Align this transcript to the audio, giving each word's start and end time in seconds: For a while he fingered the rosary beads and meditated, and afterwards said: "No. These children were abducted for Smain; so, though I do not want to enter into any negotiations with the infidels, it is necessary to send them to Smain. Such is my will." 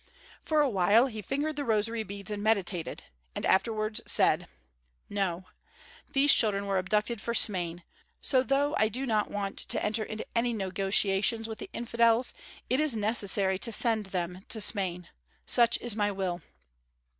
For 0.41 0.61
a 0.61 0.67
while 0.67 1.05
he 1.05 1.21
fingered 1.21 1.57
the 1.57 1.63
rosary 1.63 2.01
beads 2.01 2.31
and 2.31 2.41
meditated, 2.41 3.03
and 3.35 3.45
afterwards 3.45 4.01
said: 4.07 4.47
"No. 5.11 5.45
These 6.13 6.33
children 6.33 6.65
were 6.65 6.79
abducted 6.79 7.21
for 7.21 7.35
Smain; 7.35 7.83
so, 8.19 8.41
though 8.41 8.73
I 8.79 8.89
do 8.89 9.05
not 9.05 9.29
want 9.29 9.59
to 9.59 9.85
enter 9.85 10.01
into 10.01 10.25
any 10.35 10.53
negotiations 10.53 11.47
with 11.47 11.59
the 11.59 11.69
infidels, 11.71 12.33
it 12.67 12.79
is 12.79 12.95
necessary 12.95 13.59
to 13.59 13.71
send 13.71 14.07
them 14.07 14.43
to 14.49 14.59
Smain. 14.59 15.07
Such 15.45 15.77
is 15.81 15.95
my 15.95 16.11
will." 16.11 16.41